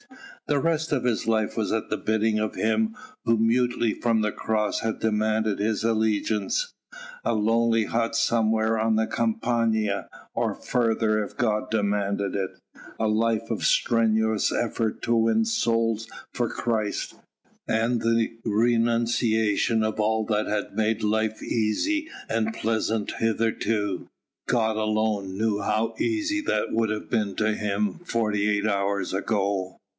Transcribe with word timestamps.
The 0.47 0.57
rest 0.59 0.91
of 0.91 1.03
his 1.03 1.27
life 1.27 1.55
was 1.55 1.71
at 1.71 1.89
the 1.91 1.95
bidding 1.95 2.39
of 2.39 2.55
Him 2.55 2.95
Who 3.25 3.37
mutely 3.37 3.93
from 3.93 4.21
the 4.21 4.31
Cross 4.31 4.79
had 4.81 4.99
demanded 4.99 5.59
his 5.59 5.83
allegiance: 5.83 6.73
a 7.23 7.35
lonely 7.35 7.83
hut 7.85 8.15
somewhere 8.15 8.77
on 8.79 8.95
the 8.95 9.05
Campania, 9.05 10.09
or 10.33 10.55
further 10.55 11.23
if 11.23 11.37
God 11.37 11.69
demanded 11.69 12.35
it, 12.35 12.49
a 12.99 13.07
life 13.07 13.51
of 13.51 13.63
strenuous 13.63 14.51
effort 14.51 15.03
to 15.03 15.15
win 15.15 15.45
souls 15.45 16.07
for 16.33 16.49
Christ, 16.49 17.13
and 17.67 18.01
the 18.01 18.31
renunciation 18.43 19.83
of 19.83 19.99
all 19.99 20.25
that 20.25 20.47
had 20.47 20.73
made 20.73 21.03
life 21.03 21.43
easy 21.43 22.09
and 22.27 22.53
pleasant 22.55 23.11
hitherto. 23.19 24.07
God 24.49 24.75
alone 24.77 25.37
knew 25.37 25.59
how 25.61 25.93
easy 25.99 26.41
that 26.41 26.73
would 26.73 26.89
have 26.89 27.09
been 27.09 27.35
to 27.35 27.53
him 27.53 27.99
forty 28.03 28.49
eight 28.49 28.65
hours 28.65 29.13
ago. 29.13 29.77